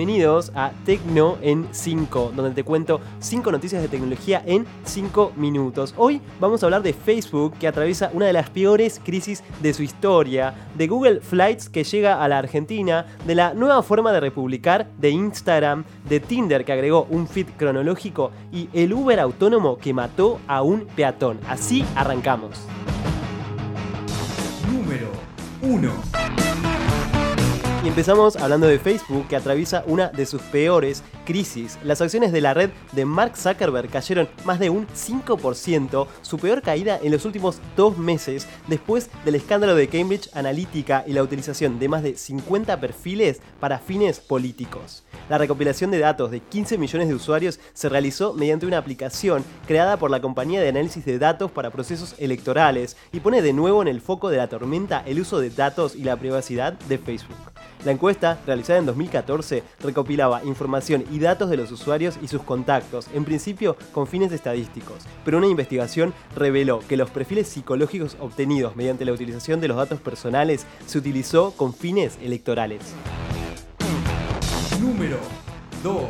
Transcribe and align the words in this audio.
Bienvenidos 0.00 0.50
a 0.54 0.72
Tecno 0.86 1.36
en 1.42 1.68
5, 1.72 2.32
donde 2.34 2.52
te 2.52 2.64
cuento 2.64 3.02
5 3.18 3.52
noticias 3.52 3.82
de 3.82 3.88
tecnología 3.88 4.42
en 4.46 4.64
5 4.84 5.32
minutos. 5.36 5.92
Hoy 5.98 6.22
vamos 6.40 6.62
a 6.62 6.66
hablar 6.66 6.82
de 6.82 6.94
Facebook, 6.94 7.52
que 7.58 7.68
atraviesa 7.68 8.10
una 8.14 8.24
de 8.24 8.32
las 8.32 8.48
peores 8.48 8.98
crisis 9.04 9.44
de 9.60 9.74
su 9.74 9.82
historia, 9.82 10.54
de 10.74 10.86
Google 10.86 11.20
Flights 11.20 11.68
que 11.68 11.84
llega 11.84 12.24
a 12.24 12.28
la 12.28 12.38
Argentina, 12.38 13.04
de 13.26 13.34
la 13.34 13.52
nueva 13.52 13.82
forma 13.82 14.10
de 14.10 14.20
republicar 14.20 14.88
de 14.96 15.10
Instagram, 15.10 15.84
de 16.08 16.18
Tinder 16.18 16.64
que 16.64 16.72
agregó 16.72 17.06
un 17.10 17.28
feed 17.28 17.48
cronológico 17.58 18.30
y 18.50 18.70
el 18.72 18.94
Uber 18.94 19.20
autónomo 19.20 19.76
que 19.76 19.92
mató 19.92 20.40
a 20.48 20.62
un 20.62 20.86
peatón. 20.86 21.38
Así 21.46 21.84
arrancamos. 21.94 22.66
Número 24.66 25.10
1. 25.60 26.49
Y 27.82 27.88
empezamos 27.88 28.36
hablando 28.36 28.66
de 28.66 28.78
Facebook, 28.78 29.26
que 29.26 29.36
atraviesa 29.36 29.84
una 29.86 30.08
de 30.08 30.26
sus 30.26 30.42
peores 30.42 31.02
crisis. 31.24 31.78
Las 31.82 32.02
acciones 32.02 32.30
de 32.30 32.42
la 32.42 32.52
red 32.52 32.68
de 32.92 33.06
Mark 33.06 33.38
Zuckerberg 33.38 33.88
cayeron 33.88 34.28
más 34.44 34.58
de 34.58 34.68
un 34.68 34.86
5%, 34.88 36.06
su 36.20 36.38
peor 36.38 36.60
caída 36.60 37.00
en 37.02 37.10
los 37.10 37.24
últimos 37.24 37.58
dos 37.76 37.96
meses, 37.96 38.46
después 38.66 39.08
del 39.24 39.36
escándalo 39.36 39.74
de 39.74 39.88
Cambridge 39.88 40.28
Analytica 40.34 41.04
y 41.06 41.14
la 41.14 41.22
utilización 41.22 41.78
de 41.78 41.88
más 41.88 42.02
de 42.02 42.18
50 42.18 42.78
perfiles 42.80 43.40
para 43.60 43.78
fines 43.78 44.20
políticos. 44.20 45.02
La 45.30 45.38
recopilación 45.38 45.90
de 45.90 46.00
datos 46.00 46.30
de 46.30 46.40
15 46.40 46.76
millones 46.76 47.08
de 47.08 47.14
usuarios 47.14 47.60
se 47.72 47.88
realizó 47.88 48.34
mediante 48.34 48.66
una 48.66 48.76
aplicación 48.76 49.42
creada 49.66 49.96
por 49.96 50.10
la 50.10 50.20
compañía 50.20 50.60
de 50.60 50.68
análisis 50.68 51.06
de 51.06 51.18
datos 51.18 51.50
para 51.50 51.70
procesos 51.70 52.14
electorales 52.18 52.98
y 53.10 53.20
pone 53.20 53.40
de 53.40 53.54
nuevo 53.54 53.80
en 53.80 53.88
el 53.88 54.02
foco 54.02 54.28
de 54.28 54.36
la 54.36 54.48
tormenta 54.48 55.02
el 55.06 55.18
uso 55.18 55.40
de 55.40 55.48
datos 55.48 55.96
y 55.96 56.04
la 56.04 56.16
privacidad 56.16 56.74
de 56.74 56.98
Facebook. 56.98 57.49
La 57.84 57.92
encuesta, 57.92 58.38
realizada 58.46 58.78
en 58.78 58.86
2014, 58.86 59.62
recopilaba 59.80 60.44
información 60.44 61.02
y 61.10 61.18
datos 61.18 61.48
de 61.48 61.56
los 61.56 61.72
usuarios 61.72 62.18
y 62.20 62.28
sus 62.28 62.42
contactos, 62.42 63.08
en 63.14 63.24
principio 63.24 63.74
con 63.92 64.06
fines 64.06 64.32
estadísticos, 64.32 65.06
pero 65.24 65.38
una 65.38 65.46
investigación 65.46 66.12
reveló 66.36 66.80
que 66.86 66.98
los 66.98 67.08
perfiles 67.08 67.48
psicológicos 67.48 68.18
obtenidos 68.20 68.76
mediante 68.76 69.06
la 69.06 69.12
utilización 69.12 69.60
de 69.62 69.68
los 69.68 69.78
datos 69.78 69.98
personales 69.98 70.66
se 70.86 70.98
utilizó 70.98 71.52
con 71.52 71.72
fines 71.72 72.18
electorales. 72.20 72.82
Número 74.78 75.18
2. 75.82 76.02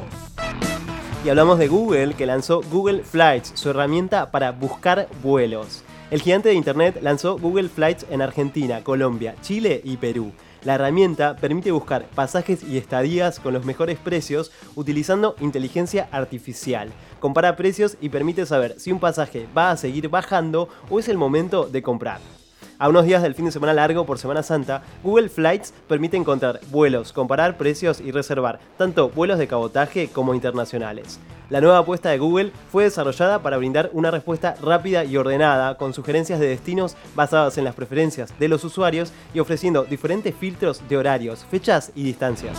Y 1.24 1.28
hablamos 1.28 1.58
de 1.58 1.68
Google, 1.68 2.14
que 2.14 2.27
lanzó 2.27 2.62
Google 2.72 3.05
Flights, 3.05 3.52
su 3.55 3.70
herramienta 3.70 4.32
para 4.32 4.50
buscar 4.50 5.06
vuelos. 5.22 5.84
El 6.10 6.22
gigante 6.22 6.48
de 6.48 6.56
Internet 6.56 6.98
lanzó 7.02 7.38
Google 7.38 7.68
Flights 7.68 8.06
en 8.10 8.22
Argentina, 8.22 8.82
Colombia, 8.82 9.36
Chile 9.42 9.80
y 9.84 9.96
Perú. 9.96 10.32
La 10.62 10.75
herramienta 10.75 11.36
permite 11.36 11.70
buscar 11.72 12.05
pasajes 12.14 12.62
y 12.62 12.77
estadías 12.77 13.41
con 13.41 13.55
los 13.55 13.64
mejores 13.64 13.98
precios 13.98 14.53
utilizando 14.75 15.34
inteligencia 15.41 16.08
artificial. 16.12 16.91
Compara 17.19 17.56
precios 17.56 17.97
y 18.00 18.11
permite 18.11 18.44
saber 18.44 18.78
si 18.78 18.92
un 18.92 19.00
pasaje 19.00 19.48
va 19.56 19.70
a 19.70 19.77
seguir 19.77 20.08
bajando 20.08 20.69
o 20.91 20.98
es 20.98 21.08
el 21.08 21.17
momento 21.17 21.67
de 21.67 21.83
comprar. 21.83 22.39
A 22.81 22.89
unos 22.89 23.05
días 23.05 23.23
del 23.23 23.34
fin 23.34 23.45
de 23.45 23.53
semana 23.53 23.75
largo 23.75 24.06
por 24.06 24.19
Semana 24.19 24.42
Santa, 24.42 24.83
Google 25.05 25.28
Flights 25.28 25.75
permite 25.86 26.17
encontrar 26.17 26.61
vuelos, 26.70 27.12
comparar 27.12 27.59
precios 27.59 28.00
y 28.00 28.11
reservar 28.11 28.59
tanto 28.78 29.11
vuelos 29.11 29.39
de 29.39 29.47
cabotaje 29.47 30.09
como 30.09 30.33
internacionales. 30.33 31.20
La 31.51 31.61
nueva 31.61 31.77
apuesta 31.77 32.08
de 32.08 32.17
Google 32.17 32.53
fue 32.73 32.84
desarrollada 32.84 33.42
para 33.42 33.58
brindar 33.58 33.91
una 33.92 34.11
respuesta 34.11 34.55
rápida 34.62 35.05
y 35.05 35.19
ordenada, 35.19 35.77
con 35.77 35.92
sugerencias 35.92 36.41
de 36.41 36.48
destinos 36.48 36.97
basadas 37.14 37.58
en 37.58 37.64
las 37.64 37.74
preferencias 37.74 38.33
de 38.39 38.48
los 38.48 38.64
usuarios 38.64 39.13
y 39.35 39.40
ofreciendo 39.40 39.85
diferentes 39.85 40.35
filtros 40.35 40.80
de 40.89 40.96
horarios, 40.96 41.45
fechas 41.51 41.92
y 41.95 42.02
distancias. 42.02 42.58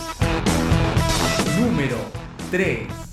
Número 1.58 1.96
3. 2.52 3.11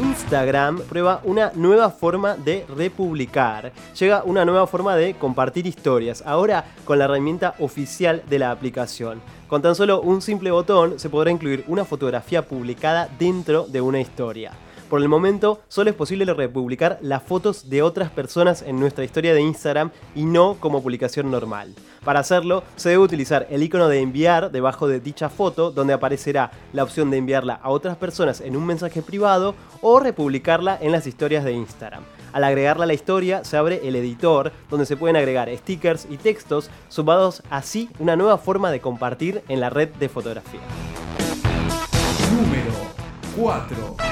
Instagram 0.00 0.80
prueba 0.80 1.20
una 1.24 1.52
nueva 1.54 1.90
forma 1.90 2.34
de 2.34 2.64
republicar. 2.74 3.72
Llega 3.98 4.22
una 4.24 4.46
nueva 4.46 4.66
forma 4.66 4.96
de 4.96 5.14
compartir 5.14 5.66
historias, 5.66 6.22
ahora 6.24 6.64
con 6.86 6.98
la 6.98 7.04
herramienta 7.04 7.54
oficial 7.58 8.22
de 8.28 8.38
la 8.38 8.50
aplicación. 8.50 9.20
Con 9.46 9.60
tan 9.60 9.74
solo 9.74 10.00
un 10.00 10.22
simple 10.22 10.50
botón 10.50 10.98
se 10.98 11.10
podrá 11.10 11.30
incluir 11.30 11.64
una 11.68 11.84
fotografía 11.84 12.46
publicada 12.46 13.10
dentro 13.18 13.66
de 13.66 13.80
una 13.82 14.00
historia. 14.00 14.52
Por 14.88 15.02
el 15.02 15.08
momento, 15.08 15.60
solo 15.68 15.90
es 15.90 15.96
posible 15.96 16.24
republicar 16.32 16.98
las 17.02 17.22
fotos 17.22 17.68
de 17.68 17.82
otras 17.82 18.10
personas 18.10 18.62
en 18.62 18.80
nuestra 18.80 19.04
historia 19.04 19.34
de 19.34 19.42
Instagram 19.42 19.90
y 20.14 20.24
no 20.24 20.56
como 20.58 20.82
publicación 20.82 21.30
normal. 21.30 21.74
Para 22.04 22.20
hacerlo, 22.20 22.64
se 22.76 22.90
debe 22.90 23.02
utilizar 23.02 23.46
el 23.50 23.62
icono 23.62 23.88
de 23.88 24.00
enviar 24.00 24.50
debajo 24.50 24.88
de 24.88 25.00
dicha 25.00 25.28
foto, 25.28 25.70
donde 25.70 25.92
aparecerá 25.92 26.50
la 26.72 26.82
opción 26.82 27.10
de 27.10 27.18
enviarla 27.18 27.60
a 27.62 27.68
otras 27.68 27.96
personas 27.96 28.40
en 28.40 28.56
un 28.56 28.64
mensaje 28.64 29.02
privado 29.02 29.54
o 29.82 30.00
republicarla 30.00 30.78
en 30.80 30.92
las 30.92 31.06
historias 31.06 31.44
de 31.44 31.52
Instagram. 31.52 32.02
Al 32.32 32.44
agregarla 32.44 32.84
a 32.84 32.86
la 32.86 32.94
historia, 32.94 33.44
se 33.44 33.56
abre 33.56 33.86
el 33.86 33.96
editor, 33.96 34.52
donde 34.70 34.86
se 34.86 34.96
pueden 34.96 35.16
agregar 35.16 35.54
stickers 35.56 36.06
y 36.08 36.16
textos, 36.16 36.70
sumados 36.88 37.42
así 37.50 37.90
una 37.98 38.16
nueva 38.16 38.38
forma 38.38 38.70
de 38.70 38.80
compartir 38.80 39.42
en 39.48 39.60
la 39.60 39.68
red 39.68 39.88
de 39.90 40.08
fotografía. 40.08 40.60
Número 42.30 42.72
4. 43.36 44.09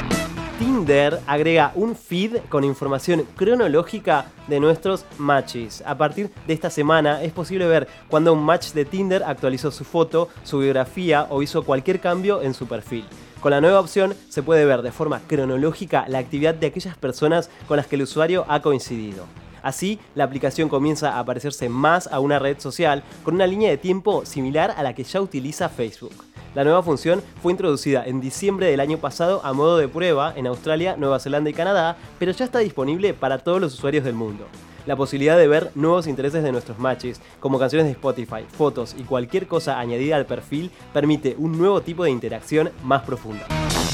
Tinder 0.58 1.20
agrega 1.28 1.70
un 1.76 1.94
feed 1.94 2.38
con 2.48 2.64
información 2.64 3.24
cronológica 3.36 4.26
de 4.48 4.58
nuestros 4.58 5.04
matches. 5.16 5.84
A 5.86 5.96
partir 5.96 6.32
de 6.48 6.52
esta 6.52 6.69
semana 6.69 7.22
es 7.22 7.32
posible 7.32 7.69
ver 7.69 7.86
cuando 8.08 8.32
un 8.32 8.42
match 8.42 8.72
de 8.72 8.84
Tinder 8.84 9.22
actualizó 9.22 9.70
su 9.70 9.84
foto, 9.84 10.28
su 10.42 10.58
biografía 10.58 11.28
o 11.30 11.42
hizo 11.42 11.62
cualquier 11.62 12.00
cambio 12.00 12.42
en 12.42 12.54
su 12.54 12.66
perfil. 12.66 13.04
Con 13.41 13.52
la 13.52 13.60
nueva 13.60 13.78
opción 13.78 14.16
se 14.28 14.42
puede 14.42 14.64
ver 14.64 14.82
de 14.82 14.91
forma 14.91 15.20
cronológica 15.28 16.06
la 16.08 16.19
actividad 16.19 16.56
de 16.56 16.66
aquellas 16.66 16.96
personas 16.96 17.50
con 17.69 17.76
las 17.76 17.86
que 17.86 17.94
el 17.94 18.02
usuario 18.02 18.44
ha 18.48 18.60
coincidido. 18.60 19.26
Así, 19.62 20.00
la 20.16 20.25
aplicación 20.25 20.69
comienza 20.69 21.20
a 21.20 21.25
parecerse 21.25 21.69
más 21.69 22.08
a 22.08 22.19
una 22.19 22.40
red 22.40 22.58
social 22.58 23.04
con 23.22 23.36
una 23.36 23.46
línea 23.46 23.70
de 23.70 23.78
tiempo 23.78 24.26
similar 24.26 24.75
a 24.76 24.82
la 24.82 24.92
que 24.92 25.04
ya 25.04 25.20
utiliza 25.20 25.69
Facebook. 25.69 26.25
La 26.58 26.64
nueva 26.64 26.82
función 26.82 27.22
fue 27.41 27.52
introducida 27.52 28.02
en 28.04 28.20
diciembre 28.20 28.69
del 28.69 28.80
año 28.80 28.98
pasado 28.98 29.41
a 29.44 29.52
modo 29.52 29.78
de 29.78 29.86
prueba 29.86 30.32
en 30.34 30.48
Australia, 30.48 30.96
Nueva 30.96 31.20
Zelanda 31.20 31.50
y 31.50 31.52
Canadá, 31.52 31.96
pero 32.19 32.32
ya 32.32 32.44
está 32.44 32.58
disponible 32.58 33.14
para 33.14 33.38
todos 33.38 33.60
los 33.60 33.74
usuarios 33.74 34.02
del 34.02 34.14
mundo. 34.14 34.44
La 34.84 34.96
posibilidad 34.96 35.38
de 35.38 35.46
ver 35.46 35.70
nuevos 35.76 36.08
intereses 36.08 36.42
de 36.42 36.50
nuestros 36.50 36.80
matches, 36.80 37.20
como 37.38 37.60
canciones 37.60 37.86
de 37.86 37.92
Spotify, 37.92 38.44
fotos 38.50 38.96
y 38.98 39.04
cualquier 39.04 39.46
cosa 39.46 39.78
añadida 39.78 40.16
al 40.16 40.26
perfil, 40.26 40.72
permite 40.92 41.36
un 41.38 41.56
nuevo 41.56 41.80
tipo 41.80 42.02
de 42.02 42.10
interacción 42.10 42.72
más 42.82 43.02
profunda. 43.02 43.46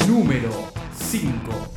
Número 0.09 0.49
5. 0.97 1.74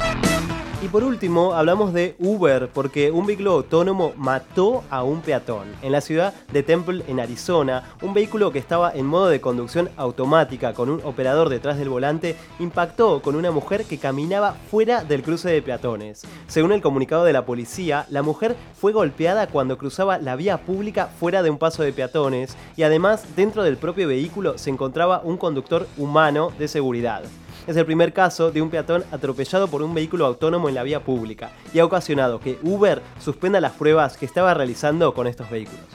Y 0.87 0.89
por 0.89 1.03
último, 1.03 1.53
hablamos 1.53 1.91
de 1.91 2.15
Uber, 2.17 2.69
porque 2.73 3.11
un 3.11 3.25
vehículo 3.25 3.51
autónomo 3.51 4.13
mató 4.15 4.85
a 4.89 5.03
un 5.03 5.19
peatón. 5.19 5.67
En 5.81 5.91
la 5.91 5.99
ciudad 5.99 6.33
de 6.53 6.63
Temple, 6.63 7.03
en 7.09 7.19
Arizona, 7.19 7.83
un 8.01 8.13
vehículo 8.13 8.53
que 8.53 8.59
estaba 8.59 8.93
en 8.93 9.05
modo 9.05 9.27
de 9.27 9.41
conducción 9.41 9.89
automática 9.97 10.73
con 10.73 10.89
un 10.89 11.01
operador 11.03 11.49
detrás 11.49 11.77
del 11.77 11.89
volante 11.89 12.37
impactó 12.59 13.21
con 13.21 13.35
una 13.35 13.51
mujer 13.51 13.83
que 13.83 13.97
caminaba 13.97 14.53
fuera 14.71 15.03
del 15.03 15.23
cruce 15.23 15.49
de 15.49 15.61
peatones. 15.61 16.25
Según 16.47 16.71
el 16.71 16.81
comunicado 16.81 17.25
de 17.25 17.33
la 17.33 17.45
policía, 17.45 18.05
la 18.09 18.21
mujer 18.21 18.55
fue 18.79 18.93
golpeada 18.93 19.47
cuando 19.47 19.77
cruzaba 19.77 20.19
la 20.19 20.37
vía 20.37 20.59
pública 20.59 21.07
fuera 21.07 21.43
de 21.43 21.49
un 21.49 21.57
paso 21.57 21.83
de 21.83 21.91
peatones 21.91 22.55
y 22.77 22.83
además 22.83 23.35
dentro 23.35 23.63
del 23.63 23.75
propio 23.75 24.07
vehículo 24.07 24.57
se 24.57 24.69
encontraba 24.69 25.19
un 25.21 25.35
conductor 25.35 25.85
humano 25.97 26.53
de 26.57 26.69
seguridad 26.69 27.23
es 27.67 27.75
el 27.75 27.85
primer 27.85 28.13
caso 28.13 28.49
de 28.49 28.61
un 28.61 28.69
peatón 28.69 29.03
atropellado 29.11 29.67
por 29.67 29.83
un 29.83 29.93
vehículo 29.93 30.25
autónomo 30.25 30.69
en 30.69 30.75
la 30.75 30.83
vía 30.83 31.03
pública 31.03 31.51
y 31.73 31.79
ha 31.79 31.85
ocasionado 31.85 32.39
que 32.39 32.57
Uber 32.63 33.01
suspenda 33.19 33.59
las 33.59 33.73
pruebas 33.73 34.17
que 34.17 34.25
estaba 34.25 34.53
realizando 34.53 35.13
con 35.13 35.27
estos 35.27 35.49
vehículos. 35.49 35.85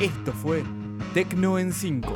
Esto 0.00 0.32
fue 0.32 0.64
Tecno 1.12 1.58
en 1.58 1.74
5. 1.74 2.14